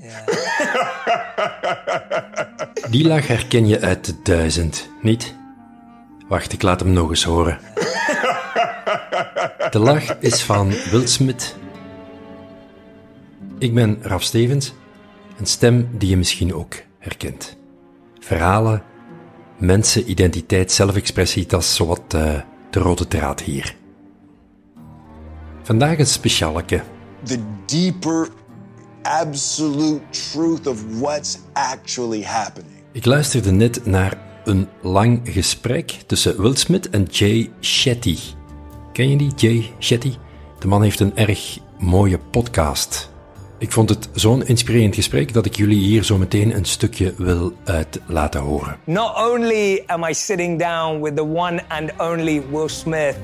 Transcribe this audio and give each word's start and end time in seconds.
Die 2.90 3.06
lach 3.06 3.26
herken 3.26 3.66
je 3.66 3.80
uit 3.80 4.04
de 4.04 4.14
duizend, 4.22 4.88
niet? 5.02 5.34
Wacht, 6.28 6.52
ik 6.52 6.62
laat 6.62 6.80
hem 6.80 6.92
nog 6.92 7.08
eens 7.08 7.24
horen. 7.24 7.58
De 9.70 9.78
lach 9.78 10.18
is 10.18 10.42
van 10.42 10.72
Will 10.90 11.06
Smith. 11.06 11.56
Ik 13.58 13.74
ben 13.74 13.98
Raf 14.02 14.22
Stevens, 14.22 14.72
een 15.38 15.46
stem 15.46 15.88
die 15.92 16.08
je 16.08 16.16
misschien 16.16 16.54
ook 16.54 16.74
herkent. 16.98 17.56
Verhalen, 18.18 18.82
mensen, 19.58 20.10
identiteit, 20.10 20.72
zelfexpressie, 20.72 21.46
dat 21.46 21.60
is 21.60 21.74
zowat 21.74 22.14
uh, 22.14 22.40
de 22.70 22.80
rode 22.80 23.08
draad 23.08 23.40
hier. 23.40 23.74
Vandaag 25.62 25.98
een 25.98 26.06
specialeke. 26.06 26.82
The 27.22 27.38
deeper 27.66 28.28
absolute 29.02 30.00
truth 30.10 30.66
of 30.66 31.00
what's 31.00 31.38
actually 31.52 32.22
happening. 32.22 32.82
Ik 32.92 33.04
luisterde 33.04 33.50
net 33.50 33.86
naar 33.86 34.18
een 34.44 34.68
lang 34.82 35.20
gesprek 35.24 35.90
tussen 36.06 36.40
Will 36.40 36.56
Smith 36.56 36.90
en 36.90 37.04
Jay 37.10 37.50
Shetty. 37.60 38.16
Ken 38.92 39.10
je 39.10 39.16
die, 39.16 39.32
Jay 39.36 39.74
Shetty? 39.78 40.12
De 40.58 40.66
man 40.66 40.82
heeft 40.82 41.00
een 41.00 41.16
erg 41.16 41.58
mooie 41.78 42.18
podcast. 42.18 43.10
Ik 43.58 43.72
vond 43.72 43.88
het 43.88 44.08
zo'n 44.12 44.46
inspirerend 44.46 44.94
gesprek 44.94 45.32
dat 45.32 45.46
ik 45.46 45.56
jullie 45.56 45.78
hier 45.78 46.04
zo 46.04 46.18
meteen 46.18 46.56
een 46.56 46.64
stukje 46.64 47.14
wil 47.16 47.52
uit 47.64 48.00
laten 48.06 48.40
horen. 48.40 48.76
Not 48.84 49.16
only 49.16 49.82
am 49.86 50.04
I 50.04 50.14
sitting 50.14 50.58
down 50.58 51.00
with 51.02 51.16
the 51.16 51.24
one 51.24 51.62
and 51.68 51.92
only 51.98 52.42
Will 52.50 52.68
Smith, 52.68 53.16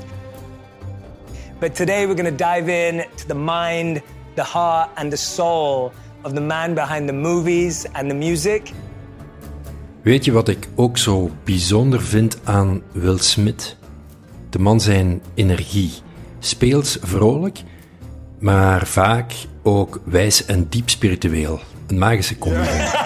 but 1.58 1.74
today 1.74 2.06
we're 2.06 2.22
going 2.22 2.36
to 2.38 2.44
dive 2.54 2.72
in 2.88 3.04
to 3.14 3.26
the 3.26 3.34
mind, 3.34 4.00
the 4.36 4.44
heart 4.44 4.88
and 4.94 5.10
the 5.10 5.16
soul 5.16 5.92
of 6.22 6.32
the 6.32 6.40
man 6.40 6.74
behind 6.74 7.08
the 7.08 7.14
movies 7.14 7.86
and 7.92 8.08
the 8.08 8.14
music. 8.14 8.72
Weet 10.02 10.24
je 10.24 10.32
wat 10.32 10.48
ik 10.48 10.68
ook 10.74 10.98
zo 10.98 11.30
bijzonder 11.44 12.02
vind 12.02 12.38
aan 12.44 12.82
Will 12.92 13.18
Smith? 13.18 13.76
De 14.50 14.58
man 14.58 14.80
zijn 14.80 15.22
energie. 15.34 15.92
Speels 16.38 16.98
vrolijk, 17.02 17.62
maar 18.38 18.86
vaak 18.86 19.32
ook 19.62 20.00
wijs 20.04 20.44
en 20.44 20.66
diep 20.68 20.90
spiritueel. 20.90 21.60
Een 21.86 21.98
magische 21.98 22.38
combi. 22.38 22.68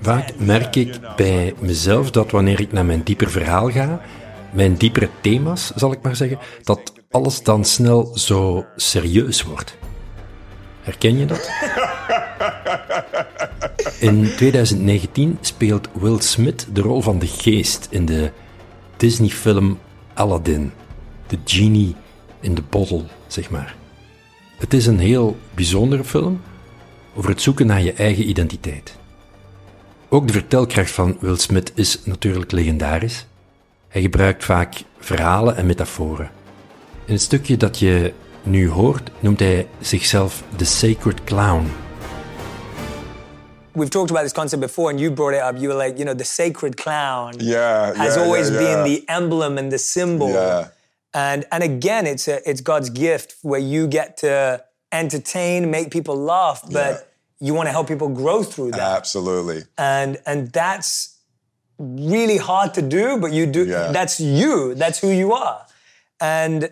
Vaak 0.00 0.32
merk 0.36 0.76
ik 0.76 0.94
bij 1.16 1.54
mezelf 1.58 2.10
dat 2.10 2.30
wanneer 2.30 2.60
ik 2.60 2.72
naar 2.72 2.84
mijn 2.84 3.02
dieper 3.02 3.30
verhaal 3.30 3.70
ga, 3.70 4.00
mijn 4.50 4.74
diepere 4.74 5.08
thema's, 5.20 5.72
zal 5.74 5.92
ik 5.92 6.02
maar 6.02 6.16
zeggen, 6.16 6.38
dat 6.62 6.92
alles 7.10 7.42
dan 7.42 7.64
snel 7.64 8.10
zo 8.14 8.66
serieus 8.76 9.42
wordt. 9.42 9.76
Herken 10.82 11.18
je 11.18 11.26
dat? 11.26 11.50
In 14.00 14.34
2019 14.36 15.38
speelt 15.40 15.88
Will 15.92 16.20
Smith 16.20 16.66
de 16.72 16.80
rol 16.80 17.00
van 17.00 17.18
de 17.18 17.26
geest 17.26 17.86
in 17.90 18.06
de 18.06 18.32
Disney-film 18.96 19.78
Aladdin. 20.14 20.72
De 21.26 21.38
genie 21.44 21.96
in 22.42 22.54
de 22.54 22.62
bottle, 22.68 23.04
zeg 23.26 23.50
maar. 23.50 23.74
Het 24.58 24.74
is 24.74 24.86
een 24.86 24.98
heel 24.98 25.36
bijzondere 25.54 26.04
film 26.04 26.40
over 27.14 27.30
het 27.30 27.42
zoeken 27.42 27.66
naar 27.66 27.82
je 27.82 27.92
eigen 27.92 28.28
identiteit. 28.28 28.96
Ook 30.08 30.26
de 30.26 30.32
vertelkracht 30.32 30.90
van 30.90 31.16
Will 31.20 31.36
Smith 31.36 31.72
is 31.74 32.00
natuurlijk 32.04 32.52
legendarisch. 32.52 33.26
Hij 33.88 34.02
gebruikt 34.02 34.44
vaak 34.44 34.74
verhalen 34.98 35.56
en 35.56 35.66
metaforen. 35.66 36.30
In 37.04 37.12
het 37.12 37.22
stukje 37.22 37.56
dat 37.56 37.78
je 37.78 38.12
nu 38.42 38.68
hoort, 38.68 39.10
noemt 39.20 39.40
hij 39.40 39.68
zichzelf 39.80 40.42
de 40.56 40.64
Sacred 40.64 41.24
Clown. 41.24 41.66
We've 43.72 43.88
talked 43.88 44.10
about 44.10 44.24
this 44.24 44.32
concept 44.32 44.60
before, 44.60 44.90
and 44.90 45.00
you 45.00 45.12
brought 45.12 45.34
it 45.34 45.40
up. 45.40 45.56
You 45.56 45.68
were 45.68 45.84
like, 45.84 45.96
you 45.96 46.04
know, 46.04 46.14
the 46.14 46.24
sacred 46.24 46.74
clown 46.74 47.34
yeah, 47.38 47.94
has 47.96 48.14
yeah, 48.14 48.24
always 48.24 48.48
yeah, 48.48 48.58
been 48.58 48.84
the 48.84 49.02
emblem 49.06 49.58
and 49.58 49.70
the 49.70 49.78
symbol. 49.78 50.28
And 51.14 51.44
and 51.52 51.62
again, 51.62 52.06
it's 52.06 52.26
a, 52.28 52.36
it's 52.48 52.60
God's 52.60 52.90
gift 52.90 53.34
where 53.42 53.60
you 53.60 53.86
get 53.86 54.16
to 54.18 54.64
entertain, 54.92 55.70
make 55.70 55.90
people 55.90 56.16
laugh, 56.16 56.62
but 56.70 56.92
Yeah. 57.40 57.46
you 57.46 57.54
want 57.54 57.66
to 57.68 57.72
help 57.72 57.88
people 57.88 58.08
grow 58.08 58.42
through 58.42 58.70
that. 58.72 58.96
Absolutely. 58.98 59.62
and 59.78 60.18
and 60.26 60.50
that's 60.52 61.18
really 61.78 62.36
hard 62.36 62.74
to 62.74 62.82
do 62.82 63.18
but 63.18 63.32
you 63.32 63.44
do 63.46 63.64
Yeah. 63.66 63.90
that's 63.92 64.20
you 64.20 64.74
that's 64.74 64.98
who 65.00 65.08
you 65.22 65.32
are 65.32 65.66
and 66.20 66.70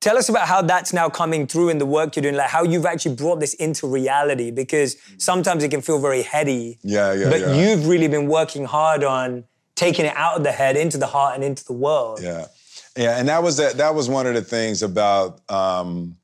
tell 0.00 0.16
us 0.16 0.28
about 0.28 0.46
how 0.46 0.62
that's 0.62 0.92
now 0.92 1.08
coming 1.08 1.46
through 1.48 1.68
in 1.70 1.78
the 1.78 1.86
work 1.86 2.14
you're 2.14 2.22
doing 2.22 2.36
like 2.36 2.48
how 2.50 2.62
you've 2.62 2.86
actually 2.86 3.16
brought 3.16 3.40
this 3.40 3.54
into 3.54 3.86
reality 3.88 4.50
because 4.52 4.96
sometimes 5.18 5.64
it 5.64 5.70
can 5.70 5.80
feel 5.82 5.98
very 5.98 6.22
heady 6.22 6.78
Yeah, 6.82 7.12
yeah, 7.12 7.30
but 7.30 7.40
yeah. 7.40 7.54
you've 7.54 7.88
really 7.88 8.08
been 8.08 8.28
working 8.28 8.64
hard 8.66 9.02
on 9.02 9.44
taking 9.74 10.04
it 10.06 10.14
out 10.16 10.36
of 10.36 10.44
the 10.44 10.52
head 10.52 10.76
into 10.76 10.96
the 10.98 11.08
heart 11.08 11.34
and 11.34 11.42
into 11.42 11.64
the 11.64 11.72
world 11.72 12.20
Yeah, 12.22 12.46
yeah, 12.96 13.18
and 13.18 13.28
that 13.28 13.42
was 13.42 13.56
that. 13.56 13.76
That 13.76 13.94
was 13.94 14.08
one 14.08 14.26
of 14.26 14.34
the 14.34 14.42
things 14.42 14.82
about 14.82 15.40
um, 15.50 16.16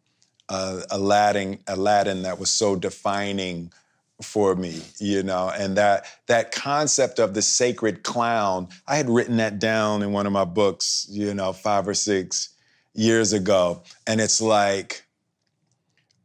uh, 0.48 0.82
Aladdin. 0.90 1.58
Aladdin 1.66 2.22
that 2.22 2.38
was 2.38 2.50
so 2.50 2.76
defining 2.76 3.72
for 4.22 4.54
me, 4.54 4.82
you 4.98 5.22
know, 5.22 5.50
and 5.50 5.76
that 5.76 6.06
that 6.26 6.52
concept 6.52 7.18
of 7.18 7.34
the 7.34 7.42
sacred 7.42 8.02
clown. 8.02 8.68
I 8.86 8.96
had 8.96 9.08
written 9.08 9.36
that 9.38 9.58
down 9.58 10.02
in 10.02 10.12
one 10.12 10.26
of 10.26 10.32
my 10.32 10.44
books, 10.44 11.06
you 11.10 11.32
know, 11.34 11.52
five 11.52 11.86
or 11.88 11.94
six 11.94 12.50
years 12.94 13.32
ago, 13.32 13.82
and 14.06 14.20
it's 14.20 14.40
like. 14.40 15.04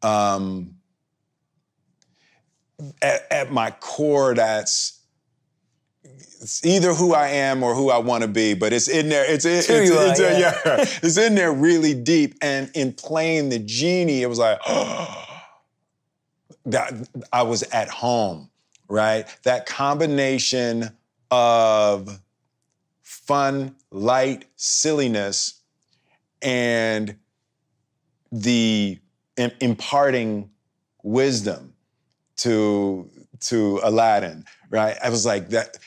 Um, 0.01 0.75
at, 3.01 3.25
at 3.31 3.51
my 3.51 3.71
core, 3.71 4.33
that's 4.33 4.99
it's 6.43 6.65
either 6.65 6.93
who 6.93 7.13
I 7.13 7.29
am 7.29 7.63
or 7.63 7.73
who 7.73 7.89
I 7.89 7.97
want 7.97 8.23
to 8.23 8.27
be, 8.27 8.53
but 8.53 8.73
it's 8.73 8.89
in 8.89 9.07
there. 9.07 9.29
It's, 9.29 9.45
it's, 9.45 9.67
who 9.67 9.75
it's, 9.75 9.91
are, 9.91 10.09
it's 10.09 10.19
yeah. 10.19 10.59
yeah. 10.65 10.75
it's 11.01 11.17
in 11.17 11.35
there 11.35 11.53
really 11.53 11.93
deep. 11.93 12.35
And 12.41 12.69
in 12.75 12.93
playing 12.93 13.49
the 13.49 13.59
genie, 13.59 14.21
it 14.21 14.27
was 14.27 14.39
like, 14.39 14.59
that 16.65 16.93
I 17.31 17.43
was 17.43 17.63
at 17.63 17.89
home, 17.89 18.49
right? 18.89 19.25
That 19.43 19.65
combination 19.65 20.89
of 21.31 22.19
fun, 23.01 23.75
light, 23.91 24.45
silliness, 24.57 25.61
and 26.41 27.15
the 28.31 28.99
im- 29.37 29.51
imparting 29.61 30.49
wisdom 31.03 31.73
to 32.37 33.09
to 33.39 33.79
Aladdin, 33.83 34.45
right? 34.69 34.97
I 35.03 35.09
was 35.09 35.25
like 35.25 35.49
that. 35.49 35.77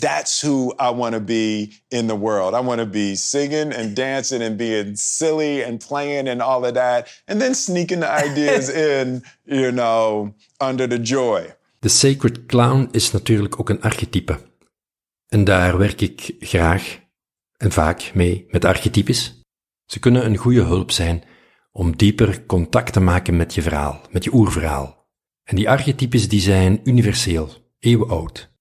That's 0.00 0.40
who 0.40 0.74
I 0.78 0.90
want 0.90 1.14
to 1.14 1.20
be 1.20 1.72
in 1.88 2.06
the 2.06 2.16
world. 2.16 2.54
I 2.54 2.60
want 2.60 2.80
to 2.80 2.86
be 2.86 3.16
singing 3.16 3.72
and 3.72 3.96
dancing 3.96 4.42
and 4.42 4.56
being 4.56 4.96
silly 4.96 5.64
and 5.64 5.86
playing 5.88 6.28
and 6.28 6.42
all 6.42 6.64
of 6.64 6.74
that, 6.74 7.22
and 7.26 7.40
then 7.40 7.54
sneaking 7.54 8.00
the 8.00 8.10
ideas 8.10 8.68
in, 8.90 9.22
you 9.44 9.70
know, 9.70 10.34
under 10.60 10.88
the 10.88 10.98
joy. 11.02 11.54
De 11.80 11.88
Sacred 11.88 12.46
Clown 12.46 12.88
is 12.90 13.10
natuurlijk 13.10 13.60
ook 13.60 13.68
een 13.68 13.82
archetype. 13.82 14.38
En 15.28 15.44
daar 15.44 15.78
werk 15.78 16.00
ik 16.00 16.34
graag 16.38 16.98
en 17.56 17.72
vaak 17.72 18.10
mee 18.14 18.46
met 18.50 18.64
archetypes. 18.64 19.40
Ze 19.86 19.98
kunnen 19.98 20.24
een 20.24 20.36
goede 20.36 20.62
hulp 20.62 20.90
zijn 20.90 21.24
om 21.72 21.96
dieper 21.96 22.46
contact 22.46 22.92
te 22.92 23.00
maken 23.00 23.36
met 23.36 23.54
je 23.54 23.62
verhaal, 23.62 24.00
met 24.10 24.24
je 24.24 24.34
oerverhaal. 24.34 25.06
En 25.44 25.56
die 25.56 25.70
archetypes 25.70 26.28
die 26.28 26.40
zijn 26.40 26.80
universeel, 26.84 27.50
eeuwenoud. 27.78 28.54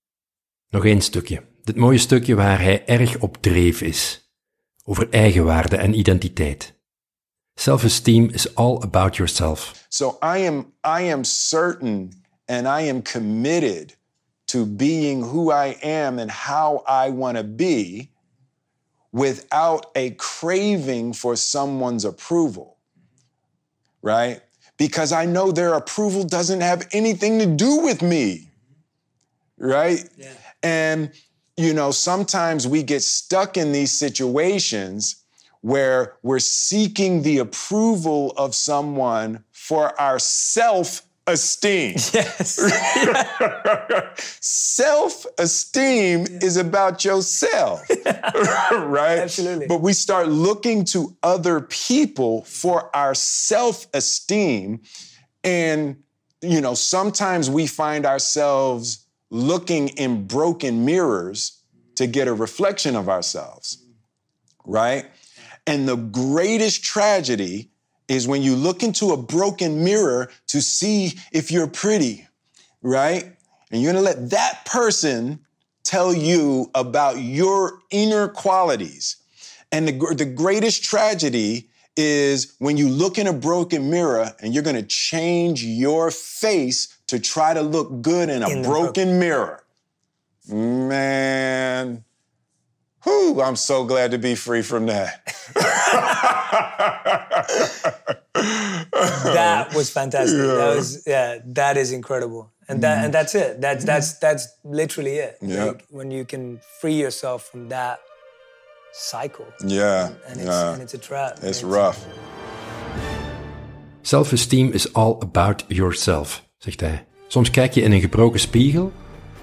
Nog 0.69 0.85
één 0.85 1.01
stukje. 1.01 1.43
Dit 1.63 1.75
mooie 1.75 1.97
stukje 1.97 2.35
waar 2.35 2.61
hij 2.61 2.85
erg 2.85 3.19
op 3.19 3.37
dreef 3.41 3.81
is. 3.81 4.29
Over 4.83 5.09
eigenwaarde 5.09 5.75
en 5.77 5.97
identiteit. 5.97 6.73
Self-esteem 7.55 8.29
is 8.29 8.55
all 8.55 8.81
about 8.81 9.15
yourself. 9.15 9.85
So 9.89 10.17
I 10.21 10.47
am 10.47 10.73
I 10.83 11.11
am 11.11 11.23
certain 11.23 12.23
and 12.45 12.67
I 12.67 12.89
am 12.89 13.01
committed 13.01 13.97
to 14.45 14.65
being 14.65 15.23
who 15.23 15.51
I 15.51 15.77
am 15.81 16.19
and 16.19 16.31
how 16.31 16.83
I 16.85 17.11
want 17.11 17.37
to 17.37 17.43
be 17.43 18.09
without 19.11 19.85
a 19.95 20.09
craving 20.17 21.13
for 21.15 21.37
someone's 21.37 22.05
approval. 22.05 22.77
Right? 24.01 24.41
Because 24.77 25.13
I 25.13 25.25
know 25.25 25.51
their 25.51 25.73
approval 25.73 26.25
doesn't 26.25 26.61
have 26.61 26.87
anything 26.91 27.39
to 27.39 27.45
do 27.45 27.81
with 27.83 28.01
me. 28.01 28.49
Right? 29.57 30.09
And 30.65 31.11
you 31.57 31.73
know, 31.73 31.91
sometimes 31.91 32.67
we 32.67 32.83
get 32.83 33.01
stuck 33.01 33.55
in 33.55 33.71
these 33.71 33.91
situations 33.91 35.23
where 35.61 36.15
we're 36.21 36.39
seeking 36.39 37.21
the 37.21 37.37
approval 37.37 38.33
of 38.35 38.53
someone 38.53 39.43
for 39.51 39.99
our 39.99 40.19
self 40.19 41.03
esteem. 41.27 41.95
Yes. 42.13 42.59
self 44.41 45.25
esteem 45.37 46.25
is 46.41 46.57
about 46.57 47.05
yourself, 47.05 47.87
right? 48.71 49.19
Absolutely. 49.19 49.67
But 49.67 49.81
we 49.81 49.93
start 49.93 50.27
looking 50.27 50.83
to 50.85 51.15
other 51.23 51.61
people 51.61 52.43
for 52.43 52.95
our 52.95 53.13
self 53.13 53.87
esteem. 53.93 54.81
And, 55.43 55.97
you 56.41 56.59
know, 56.59 56.73
sometimes 56.73 57.49
we 57.49 57.65
find 57.65 58.05
ourselves 58.05 59.04
looking 59.29 59.89
in 59.89 60.27
broken 60.27 60.85
mirrors 60.85 61.61
to 61.95 62.07
get 62.07 62.27
a 62.27 62.33
reflection 62.33 62.95
of 62.95 63.09
ourselves, 63.09 63.83
right? 64.65 65.05
And 65.67 65.87
the 65.87 65.95
greatest 65.95 66.83
tragedy 66.83 67.71
is 68.07 68.27
when 68.27 68.43
you 68.43 68.55
look 68.55 68.83
into 68.83 69.11
a 69.11 69.17
broken 69.17 69.83
mirror 69.83 70.29
to 70.47 70.61
see 70.61 71.13
if 71.31 71.51
you're 71.51 71.67
pretty, 71.67 72.27
right? 72.81 73.35
And 73.71 73.81
you're 73.81 73.93
gonna 73.93 74.03
let 74.03 74.29
that 74.29 74.65
person 74.65 75.39
tell 75.83 76.13
you 76.13 76.69
about 76.75 77.19
your 77.19 77.79
inner 77.89 78.27
qualities. 78.27 79.17
And 79.71 79.87
the, 79.87 80.15
the 80.15 80.25
greatest 80.25 80.83
tragedy 80.83 81.69
is 81.97 82.55
when 82.59 82.77
you 82.77 82.89
look 82.89 83.17
in 83.17 83.27
a 83.27 83.33
broken 83.33 83.89
mirror 83.89 84.33
and 84.41 84.53
you're 84.53 84.63
gonna 84.63 84.83
change 84.83 85.63
your 85.63 86.11
face 86.11 86.94
to 87.07 87.19
try 87.19 87.53
to 87.53 87.61
look 87.61 88.01
good 88.01 88.29
in 88.29 88.43
a 88.43 88.49
In 88.49 88.61
the 88.61 88.67
broken 88.67 89.19
mirror. 89.19 89.63
Man, 90.47 92.03
whew, 93.03 93.41
I'm 93.41 93.55
so 93.55 93.83
glad 93.85 94.11
to 94.11 94.17
be 94.19 94.35
free 94.35 94.61
from 94.61 94.85
that. 94.87 95.25
that 98.33 99.73
was 99.75 99.89
fantastic. 99.89 100.37
That 100.37 100.75
was 100.75 101.03
yeah, 101.07 101.39
that 101.45 101.77
is 101.77 101.91
incredible. 101.91 102.51
And 102.67 102.81
that 102.83 103.05
and 103.05 103.13
that's 103.13 103.35
it. 103.35 103.61
That's 103.61 103.85
that's 103.85 104.17
that's 104.19 104.47
literally 104.63 105.15
it. 105.17 105.37
Yeah. 105.41 105.65
Like, 105.65 105.85
when 105.89 106.11
you 106.11 106.25
can 106.25 106.59
free 106.79 106.93
yourself 106.99 107.43
from 107.49 107.69
that 107.69 107.99
cycle. 108.93 109.45
yeah, 109.65 110.13
And 110.27 110.39
it's 110.39 110.47
yeah. 110.49 110.73
and 110.73 110.81
it's 110.81 110.93
a 110.93 110.97
trap. 110.97 111.39
It's 111.41 111.61
And 111.61 111.71
rough. 111.71 112.05
Self-esteem 114.03 114.71
is 114.73 114.85
all 114.93 115.19
about 115.21 115.69
yourself, 115.71 116.44
zegt 116.65 116.79
hij. 116.79 117.05
Soms 117.27 117.49
kijk 117.51 117.73
je 117.73 117.81
in 117.81 117.91
een 117.91 117.99
gebroken 117.99 118.39
spiegel 118.39 118.91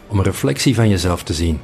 om 0.08 0.18
een 0.18 0.24
reflectie 0.24 0.74
van 0.74 0.88
jezelf 0.88 1.22
te 1.22 1.34
zien. 1.34 1.60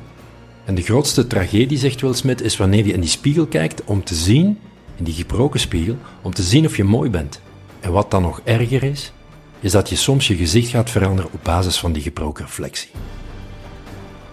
En 0.65 0.75
de 0.75 0.83
grootste 0.83 1.27
tragedie, 1.27 1.79
zegt 1.79 2.01
Will 2.01 2.13
Smith, 2.15 2.43
is 2.43 2.57
wanneer 2.57 2.87
je 2.87 2.93
in 2.93 3.01
die 3.01 3.09
spiegel 3.09 3.47
kijkt 3.47 3.85
om 3.85 4.05
te 4.05 4.15
zien, 4.15 4.59
in 4.97 5.05
die 5.05 5.15
gebroken 5.15 5.61
spiegel, 5.61 5.97
om 6.23 6.35
te 6.35 6.43
zien 6.43 6.67
of 6.67 6.77
je 6.77 6.85
mooi 6.85 7.11
bent. 7.11 7.41
En 7.81 7.93
wat 7.93 8.11
dan 8.11 8.23
nog 8.23 8.41
erger 8.45 8.83
is, 8.83 9.13
is 9.61 9.73
dat 9.73 9.89
je 9.89 9.97
soms 9.97 10.27
je 10.27 10.37
gezicht 10.37 10.69
gaat 10.69 10.91
veranderen 10.91 11.33
op 11.33 11.41
basis 11.45 11.79
van 11.79 11.93
die 11.93 12.03
gebroken 12.03 12.45
reflectie. 12.45 12.91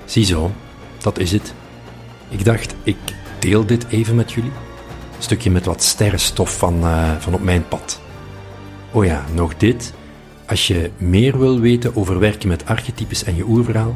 Ziezo, 0.05 0.51
dat 0.97 1.19
is 1.19 1.31
het. 1.31 1.53
Ik 2.29 2.45
dacht, 2.45 2.75
ik 2.83 2.97
deel 3.39 3.65
dit 3.65 3.85
even 3.89 4.15
met 4.15 4.31
jullie. 4.31 4.51
Een 5.15 5.23
stukje 5.23 5.51
met 5.51 5.65
wat 5.65 5.83
sterrenstof 5.83 6.57
van, 6.57 6.83
eh, 6.83 7.15
van 7.19 7.33
op 7.33 7.41
mijn 7.41 7.67
pad. 7.67 8.01
Oh 8.91 9.05
ja, 9.05 9.25
nog 9.33 9.57
dit. 9.57 9.93
Als 10.47 10.67
je 10.67 10.91
meer 10.97 11.39
wil 11.39 11.59
weten 11.59 11.95
over 11.95 12.19
werken 12.19 12.47
met 12.47 12.65
archetypes 12.65 13.23
en 13.23 13.35
je 13.35 13.43
oerverhaal, 13.43 13.95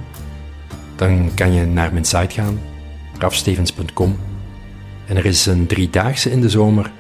dan 0.96 1.34
kan 1.34 1.54
je 1.54 1.66
naar 1.66 1.94
mijn 1.94 2.06
site 2.06 2.34
gaan, 2.34 2.60
rafstevens.com. 3.18 4.20
En 5.08 5.18
er 5.18 5.26
is 5.26 5.46
een 5.46 5.68
driedaagse 5.68 6.32
in 6.32 6.42
de 6.42 6.50
zomer 6.50 6.92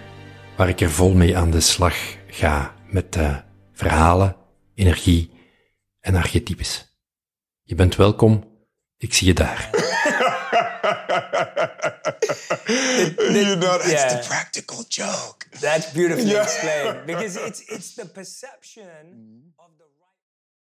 waar 0.55 0.69
ik 0.69 0.81
er 0.81 0.91
vol 0.91 1.13
mee 1.13 1.37
aan 1.37 1.51
de 1.51 1.59
slag 1.59 1.95
ga 2.27 2.73
met 2.89 3.15
eh, 3.15 3.37
verhalen, 3.73 4.35
energie 4.75 5.31
en 5.99 6.15
archetypes. 6.15 6.97
Je 7.63 7.75
bent 7.75 7.95
welkom, 7.95 8.43
ik 8.97 9.13
zie 9.13 9.27
je 9.27 9.33
daar. 9.33 9.69
you 12.69 13.55
know, 13.55 13.77
that's 13.77 13.91
yeah. 13.91 14.21
the 14.21 14.27
practical 14.27 14.83
joke. 14.89 15.47
That's 15.59 15.91
beautifully 15.93 16.31
Yeah. 16.31 16.43
explained 16.43 17.07
because 17.07 17.35
it's 17.47 17.61
it's 17.61 17.95
the 17.95 18.05
perception 18.05 18.83
mm-hmm. 18.83 19.65
of 19.65 19.71
the 19.77 19.78
right. 19.78 19.78